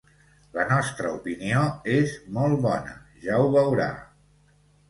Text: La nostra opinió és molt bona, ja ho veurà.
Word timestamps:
La 0.57 0.63
nostra 0.69 1.11
opinió 1.17 1.59
és 1.97 2.15
molt 2.39 2.65
bona, 2.65 2.97
ja 3.29 3.41
ho 3.45 3.55
veurà. 3.61 3.91